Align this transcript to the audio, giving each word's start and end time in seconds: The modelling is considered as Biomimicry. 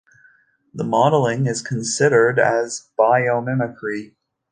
The 0.73 0.83
modelling 0.83 1.45
is 1.45 1.61
considered 1.61 2.39
as 2.39 2.89
Biomimicry. 2.97 4.15